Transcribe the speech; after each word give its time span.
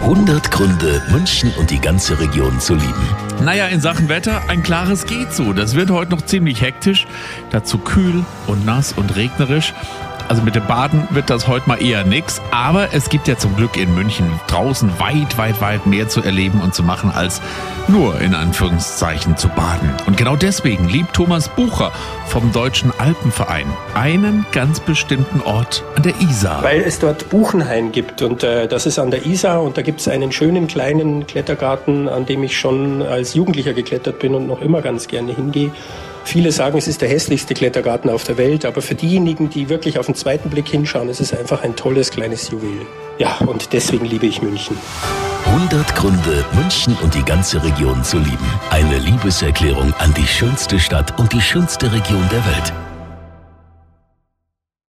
100 0.00 0.50
Gründe, 0.50 1.02
München 1.10 1.52
und 1.58 1.70
die 1.70 1.80
ganze 1.80 2.18
Region 2.20 2.60
zu 2.60 2.74
lieben. 2.74 3.08
Naja, 3.42 3.66
in 3.66 3.80
Sachen 3.80 4.08
Wetter 4.08 4.42
ein 4.48 4.62
klares 4.62 5.06
geht 5.06 5.32
so. 5.32 5.52
Das 5.52 5.74
wird 5.74 5.90
heute 5.90 6.12
noch 6.12 6.22
ziemlich 6.22 6.60
hektisch, 6.60 7.06
dazu 7.50 7.78
kühl 7.78 8.24
und 8.46 8.64
nass 8.64 8.92
und 8.92 9.16
regnerisch. 9.16 9.74
Also 10.28 10.42
mit 10.42 10.54
dem 10.56 10.66
Baden 10.66 11.06
wird 11.10 11.30
das 11.30 11.46
heute 11.46 11.68
mal 11.68 11.80
eher 11.80 12.04
nix. 12.04 12.40
Aber 12.50 12.92
es 12.92 13.08
gibt 13.08 13.28
ja 13.28 13.36
zum 13.38 13.54
Glück 13.56 13.76
in 13.76 13.94
München 13.94 14.28
draußen 14.48 14.98
weit, 14.98 15.38
weit, 15.38 15.60
weit 15.60 15.86
mehr 15.86 16.08
zu 16.08 16.20
erleben 16.22 16.60
und 16.60 16.74
zu 16.74 16.82
machen, 16.82 17.10
als 17.10 17.40
nur 17.88 18.20
in 18.20 18.34
Anführungszeichen 18.34 19.36
zu 19.36 19.48
baden. 19.48 19.92
Und 20.06 20.16
genau 20.16 20.34
deswegen 20.34 20.88
liebt 20.88 21.12
Thomas 21.12 21.48
Bucher 21.48 21.92
vom 22.26 22.50
Deutschen 22.52 22.92
Alpenverein 22.98 23.66
einen 23.94 24.44
ganz 24.50 24.80
bestimmten 24.80 25.40
Ort 25.42 25.84
an 25.94 26.02
der 26.02 26.20
Isar. 26.20 26.62
Weil 26.62 26.80
es 26.80 26.98
dort 26.98 27.30
Buchenhain 27.30 27.92
gibt 27.92 28.22
und 28.22 28.42
äh, 28.42 28.66
das 28.66 28.86
ist 28.86 28.98
an 28.98 29.10
der 29.10 29.26
Isar 29.26 29.62
und 29.62 29.78
da 29.78 29.82
gibt 29.82 30.00
es 30.00 30.08
einen 30.08 30.32
schönen 30.32 30.66
kleinen 30.66 31.26
Klettergarten, 31.26 32.08
an 32.08 32.26
dem 32.26 32.42
ich 32.42 32.58
schon 32.58 33.02
als 33.02 33.34
Jugendlicher 33.34 33.74
geklettert 33.74 34.18
bin 34.18 34.34
und 34.34 34.48
noch 34.48 34.60
immer 34.60 34.82
ganz 34.82 35.06
gerne 35.06 35.32
hingehe. 35.34 35.70
Viele 36.26 36.50
sagen, 36.50 36.76
es 36.76 36.88
ist 36.88 37.02
der 37.02 37.08
hässlichste 37.08 37.54
Klettergarten 37.54 38.10
auf 38.10 38.24
der 38.24 38.36
Welt, 38.36 38.64
aber 38.64 38.82
für 38.82 38.96
diejenigen, 38.96 39.48
die 39.48 39.68
wirklich 39.68 39.96
auf 39.96 40.06
den 40.06 40.16
zweiten 40.16 40.50
Blick 40.50 40.68
hinschauen, 40.68 41.08
ist 41.08 41.20
es 41.20 41.32
einfach 41.32 41.62
ein 41.62 41.76
tolles 41.76 42.10
kleines 42.10 42.50
Juwel. 42.50 42.84
Ja, 43.16 43.38
und 43.46 43.72
deswegen 43.72 44.04
liebe 44.04 44.26
ich 44.26 44.42
München. 44.42 44.76
100 45.46 45.94
Gründe, 45.94 46.44
München 46.52 46.96
und 47.00 47.14
die 47.14 47.22
ganze 47.22 47.62
Region 47.62 48.02
zu 48.02 48.18
lieben. 48.18 48.50
Eine 48.70 48.98
Liebeserklärung 48.98 49.94
an 49.98 50.12
die 50.14 50.26
schönste 50.26 50.80
Stadt 50.80 51.16
und 51.20 51.32
die 51.32 51.40
schönste 51.40 51.92
Region 51.92 52.28
der 52.32 52.44
Welt. 52.44 52.85